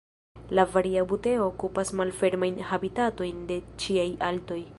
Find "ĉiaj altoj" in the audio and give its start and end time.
3.85-4.63